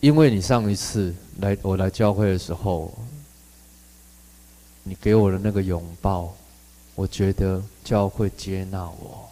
[0.00, 2.92] 因为你上一次来我来教会的时候，
[4.82, 6.34] 你给我的那个拥抱，
[6.94, 9.28] 我觉得教会接纳我，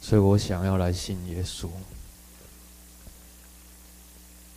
[0.00, 1.68] 所以我想要来信耶稣。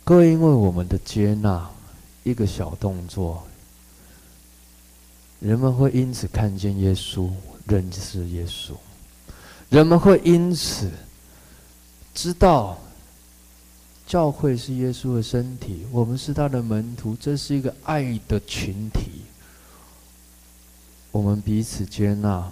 [0.04, 1.68] 各位，因为我们的接纳，
[2.22, 3.42] 一个小动作，
[5.40, 7.30] 人们会因此看见耶稣，
[7.66, 8.74] 认识耶稣，
[9.70, 10.90] 人们会因此
[12.14, 12.78] 知道。
[14.06, 19.22] 教会是耶稣的身体，我们是他的门徒，这是一个爱的群体。
[21.10, 22.50] 我们彼此接纳，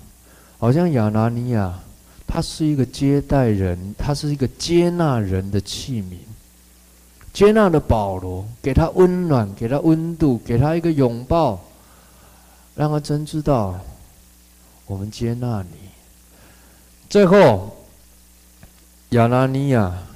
[0.58, 1.78] 好像亚拿尼亚，
[2.26, 6.16] 他是一个接待人，他是一个接纳人的器皿。
[7.32, 11.60] 接纳的保罗，给他温暖，给他温度，给他一个拥抱，
[12.74, 13.78] 让他真知道
[14.86, 15.76] 我们接纳你。
[17.08, 17.76] 最后，
[19.10, 20.06] 亚拿尼亚。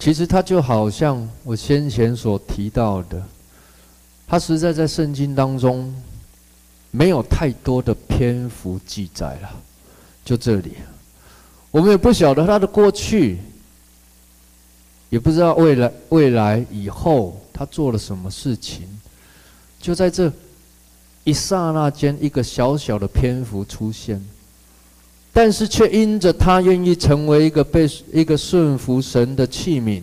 [0.00, 3.22] 其实他就好像我先前所提到的，
[4.26, 5.94] 他实在在圣经当中
[6.90, 9.50] 没有太多的篇幅记载了，
[10.24, 10.72] 就这里，
[11.70, 13.40] 我们也不晓得他的过去，
[15.10, 18.88] 也不知道未来未来以后他做了什么事情，
[19.78, 20.32] 就在这
[21.24, 24.18] 一刹那间，一个小小的篇幅出现。
[25.32, 30.02] 但是却因着他愿意成为一个被一个顺服神的器皿，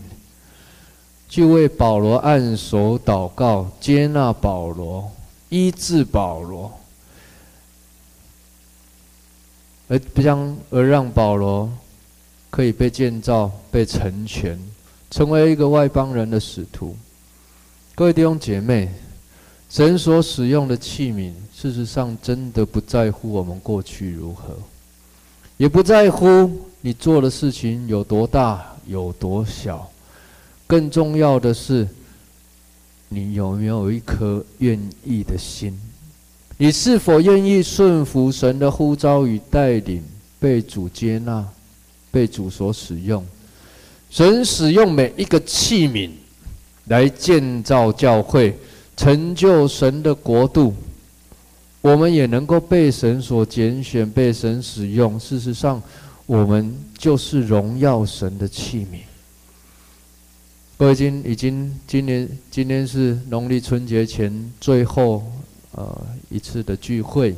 [1.27, 5.11] 就为保罗按手祷告，接纳保罗，
[5.49, 6.71] 医治保罗，
[9.89, 11.69] 而将而让保罗
[12.49, 14.57] 可以被建造、被成全，
[15.11, 16.95] 成为一个外邦人的使徒。
[17.93, 18.89] 各位弟兄姐妹，
[19.69, 24.57] 神所使用的器皿，事实上真的不在乎我们过去如何，
[25.57, 26.49] 也不在乎
[26.81, 29.89] 你做的事情有多大、有多小。
[30.67, 31.87] 更重要的是，
[33.09, 35.77] 你有没有一颗愿意的心？
[36.57, 40.03] 你是否愿意顺服神的呼召与带领，
[40.39, 41.45] 被主接纳，
[42.11, 43.25] 被主所使用？
[44.09, 46.09] 神使用每一个器皿
[46.85, 48.57] 来建造教会，
[48.95, 50.73] 成就神的国度。
[51.81, 55.19] 我们也能够被神所拣选，被神使用。
[55.19, 55.81] 事实上，
[56.25, 58.99] 我们就是荣耀神的器皿。
[60.77, 65.23] 各位，今已经今年今天是农历春节前最后
[65.71, 67.35] 呃一次的聚会，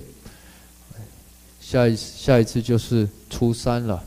[1.62, 4.04] 下一下一次就是初三了。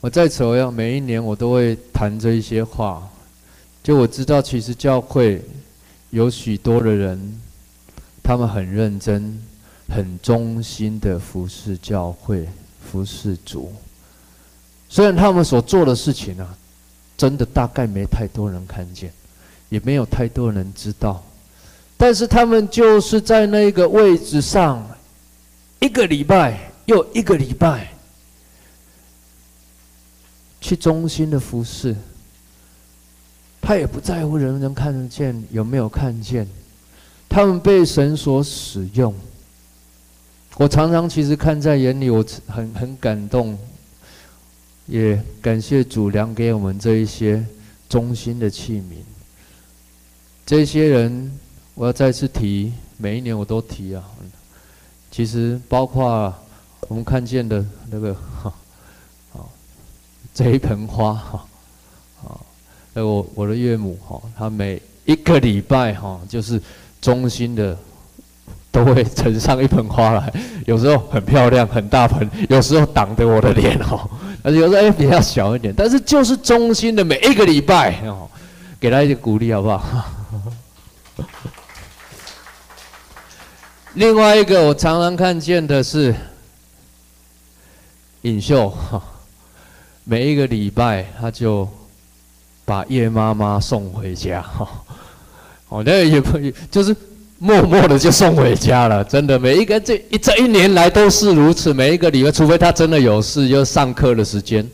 [0.00, 3.08] 我在此我要每一年我都会谈这一些话，
[3.82, 5.42] 就我知道其实教会
[6.10, 7.40] 有许多的人，
[8.26, 9.40] 他们很认真、
[9.88, 12.48] 很忠心的服侍教会、
[12.84, 13.72] 服侍主，
[14.88, 16.56] 虽然他们所做的事情啊。
[17.16, 19.10] 真的大概没太多人看见，
[19.70, 21.24] 也没有太多人知道，
[21.96, 24.86] 但是他们就是在那个位置上，
[25.80, 27.90] 一个礼拜又一个礼拜，
[30.60, 31.96] 去忠心的服侍。
[33.62, 36.46] 他也不在乎人人看得见有没有看见，
[37.28, 39.14] 他们被神所使用。
[40.56, 43.58] 我常常其实看在眼里，我很很感动。
[44.88, 47.44] 也感谢主良给我们这一些
[47.88, 48.94] 忠心的器皿。
[50.46, 51.38] 这些人，
[51.74, 54.04] 我要再次提，每一年我都提啊。
[55.10, 56.32] 其实包括
[56.82, 58.12] 我们看见的那个，
[59.32, 59.42] 啊，
[60.32, 61.46] 这一盆花哈，
[62.22, 62.38] 啊，
[62.94, 66.62] 我我的岳母哈，她每一个礼拜哈，就是
[67.06, 67.76] 忠心的。
[68.72, 70.30] 都会盛上一盆花来，
[70.66, 74.06] 有时候很漂亮，很大盆，有时候挡着我的脸哦，
[74.42, 78.28] 而且有时候哎比较小一点，但是就是忠心的每一个礼拜哦，
[78.78, 80.04] 给他一点鼓励好不好？
[83.96, 86.14] 另外一个我常常看见的是
[88.20, 89.02] 尹秀哈，
[90.04, 91.66] 每一个礼拜他就
[92.66, 94.68] 把叶妈妈送回家哈，
[95.68, 96.38] 哦那个也不
[96.70, 96.94] 就是。
[97.38, 101.70] 默默的就送回家了，真的，每一个这一这一年来都是如此。
[101.70, 104.66] 每一个礼拜，除非他真的有事，就上课的时间，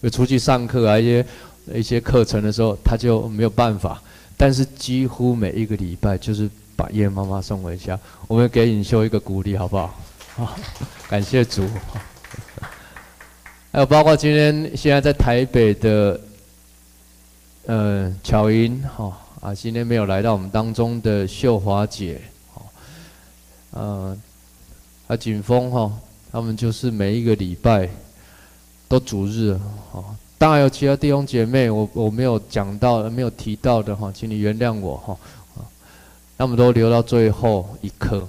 [0.00, 1.26] 就出去上课啊，一些
[1.74, 4.00] 一些课程的时候，他就没有办法。
[4.36, 7.98] 但是几乎每一个礼拜，就是把叶妈妈送回家。
[8.28, 9.98] 我们给尹秀一个鼓励，好不好？
[10.36, 10.56] 好，
[11.10, 11.68] 感谢主。
[13.74, 16.20] 还有包括今天现在在台北的，
[17.66, 19.12] 呃，巧云哈。
[19.44, 22.18] 啊，今天没有来到我们当中的秀华姐，
[22.54, 22.62] 哦，
[23.72, 24.16] 呃，
[25.06, 25.92] 啊，景峰哈，
[26.32, 27.86] 他们就是每一个礼拜
[28.88, 29.54] 都主日，
[29.92, 30.02] 哦，
[30.38, 35.14] 当然有其他弟兄姐妹，我我没有讲到，没有提到的哈，请你原谅我哈，
[35.56, 35.60] 啊，
[36.38, 38.26] 他们都留到最后一刻，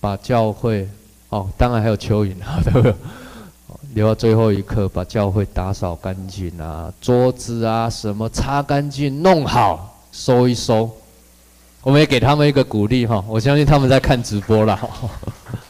[0.00, 0.88] 把教会，
[1.28, 2.94] 哦，当然还有蚯蚓啊， 对不对？
[3.92, 9.90] 留到最后一刻，把教会打扫干净啊，桌子啊什么擦干净，弄好。
[10.12, 10.88] 收一收，
[11.82, 13.24] 我们也给他们一个鼓励哈。
[13.26, 14.78] 我相信他们在看直播了。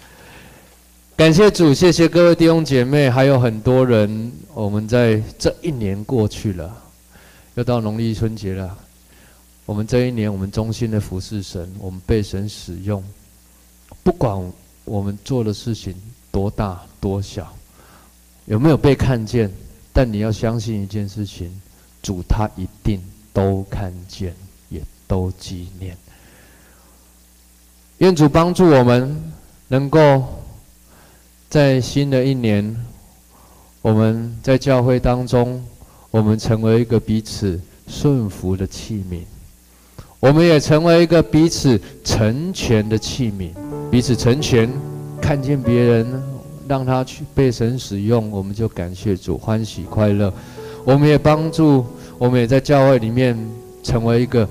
[1.17, 4.33] 感谢主，谢谢各位弟兄姐妹，还有很多人。
[4.53, 6.77] 我们在这一年过去了，
[7.55, 8.77] 又到农历春节了。
[9.65, 13.03] 我们这一年，我们忠心的服侍神，我们被神使用。
[14.03, 14.53] 不管
[14.85, 15.95] 我们做的事情
[16.33, 17.55] 多大多小，
[18.47, 19.49] 有没有被看见，
[19.93, 21.49] 但你要相信一件事情：
[22.03, 23.01] 主他一定。
[23.33, 24.35] 都看见，
[24.69, 25.97] 也都纪念。
[27.99, 29.33] 愿主帮助我们，
[29.69, 30.25] 能够
[31.49, 32.77] 在新的一年，
[33.81, 35.65] 我们在教会当中，
[36.11, 39.21] 我们成为一个彼此顺服的器皿；
[40.19, 43.51] 我们也成为一个彼此成全的器皿。
[43.91, 44.69] 彼此成全，
[45.21, 46.23] 看见别人，
[46.67, 50.33] 让他去被神使用，我们就感谢主，欢喜快乐。
[50.85, 51.85] 我们也帮助。
[52.19, 53.37] 我们也在教会里面
[53.83, 54.49] 成为一个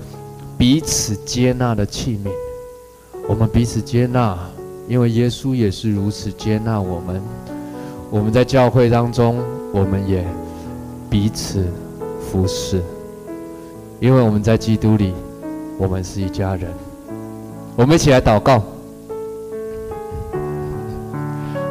[0.58, 2.28] 彼此接纳的器皿。
[3.26, 4.36] 我们彼此接纳，
[4.86, 7.22] 因为耶稣也是如此接纳我们。
[8.10, 10.22] 我们在教会当中，我们也
[11.08, 11.66] 彼此
[12.20, 12.82] 服侍。
[14.00, 15.14] 因为我们在基督里，
[15.78, 16.70] 我们是一家人。
[17.74, 18.62] 我们一起来祷告。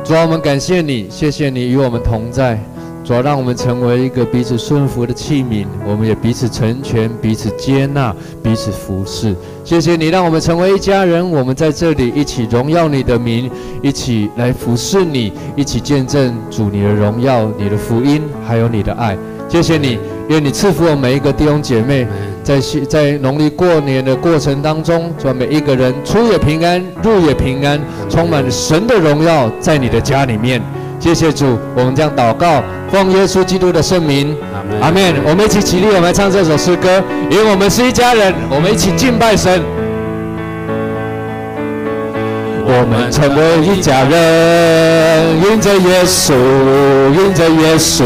[0.03, 2.59] 主啊，我们感谢你，谢谢你与我们同在。
[3.04, 9.36] 主要让我们成为一个彼此顺服的器皿，我们也彼此成全、彼此接纳、彼此服侍。
[9.64, 13.49] 谢谢你让我们成为一家人，我们在这里一起荣耀你的名，
[13.82, 19.18] 一起来服侍你，一起见证主你的荣耀、你的福音，还有你的爱。
[19.49, 19.97] 谢谢你，
[20.30, 22.08] 愿你赐福我们每一个弟兄姐妹，
[22.41, 30.62] 在在农历过年的过程当中，让每一个人出也平安，入也平安，充满神的荣耀在你的家里面。
[31.02, 34.38] 谢谢主，我们将祷告，奉耶稣基督的圣名，
[34.80, 35.16] 阿门。
[35.26, 39.64] 我们一起起立，我们来唱这首诗歌，因为我们是一家人，我们一起敬拜神。
[42.64, 46.36] 我们成为一家人，因着耶稣，
[47.18, 48.04] 因着耶稣，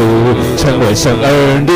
[0.56, 1.70] 成为神儿女。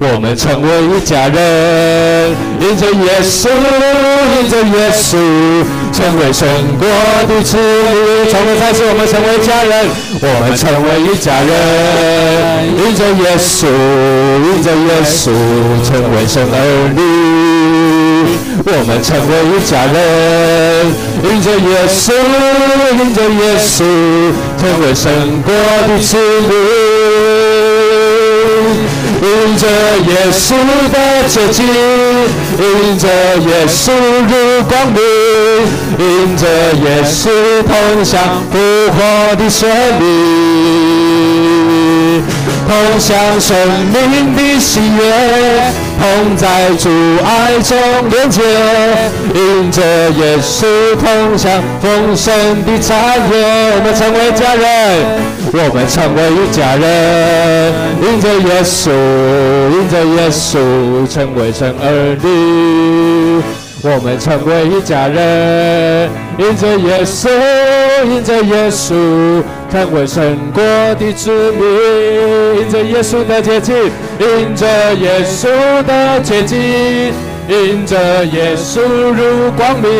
[0.00, 2.30] 我们成为一家人，
[2.60, 3.50] 因着耶稣，
[4.38, 5.18] 因着耶稣。
[5.98, 6.46] 成为神
[6.78, 6.86] 国
[7.26, 9.90] 的子女，从头开始，我们成为家人。
[10.22, 11.50] 我们成为一家人，
[12.78, 13.66] 因着耶稣，
[14.46, 15.34] 因着耶稣，
[15.84, 16.54] 成为神儿
[16.94, 17.02] 女。
[18.64, 19.96] 我们成为一家人，
[21.24, 22.12] 因着耶稣，
[22.96, 23.82] 因着耶稣，
[24.56, 25.50] 成为神国
[25.88, 26.50] 的子女。
[29.20, 29.26] 因
[29.56, 30.54] 着耶稣
[30.92, 30.94] 的
[31.28, 31.66] 接近，
[32.58, 35.00] 因着耶稣入光明，
[35.98, 37.28] 因着耶稣
[37.66, 38.58] 同享复
[38.92, 38.96] 活
[39.36, 39.68] 的生
[40.00, 40.97] 命，
[42.66, 43.56] 同享生
[43.92, 45.00] 命的喜悦，
[45.98, 46.88] 同在主
[47.24, 47.76] 爱中
[48.10, 48.42] 连接，
[49.34, 50.66] 因着耶稣
[50.96, 52.96] 同享丰盛的产
[53.30, 53.32] 业，
[53.74, 54.66] 我们成为家人。
[55.50, 58.90] 我们成为一家人，因着耶稣，
[59.72, 60.58] 因着耶稣，
[61.10, 63.42] 成为神儿女。
[63.80, 67.30] 我们成为一家人，因着耶稣，
[68.04, 70.62] 因着耶稣，成为神国
[70.94, 71.62] 的子民。
[72.60, 73.74] 因着耶稣的接近，
[74.18, 75.48] 因着耶稣
[75.84, 77.12] 的接近，
[77.48, 79.90] 因着耶稣入光明。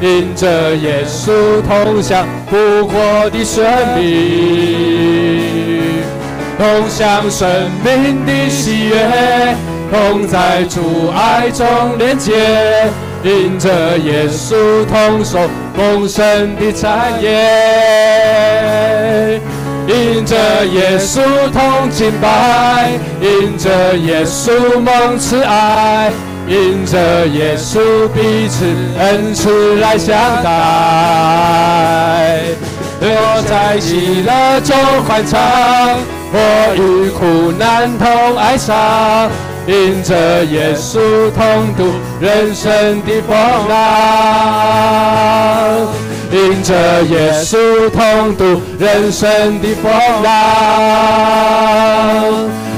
[0.00, 3.62] 因着耶稣同享复活的生
[3.98, 4.02] 命，
[6.56, 7.46] 同享生
[7.84, 9.54] 命的喜悦，
[9.92, 11.66] 同在主爱中
[11.98, 12.32] 连接。
[13.22, 15.38] 因着耶稣同受
[15.76, 17.28] 丰盛的产业，
[19.86, 21.20] 因着耶稣
[21.52, 26.10] 同敬拜，因着耶稣蒙慈爱。
[26.48, 28.64] 因着耶稣彼此
[28.98, 30.48] 恩慈来相待，
[33.00, 35.38] 我在喜乐中欢唱，
[36.32, 39.30] 我与苦难同哀伤。
[39.66, 40.98] 因着耶稣
[41.32, 43.36] 同度人生的风
[43.68, 43.76] 浪，
[46.32, 49.92] 因着耶稣同度人生的风
[50.22, 50.30] 浪。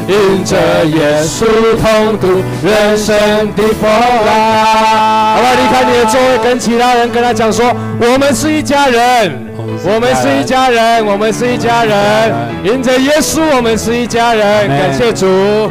[0.09, 0.57] 因着
[0.87, 1.47] 耶稣
[1.80, 3.16] 同度人生
[3.55, 5.55] 的风浪，好不好？
[5.55, 9.47] 离开你的座位，跟其他人跟他讲说：我们是一家人，
[9.85, 12.35] 我们是一家人，我们是一家人。
[12.64, 14.68] 迎着耶稣，我们是一家人。
[14.68, 15.70] 感谢主。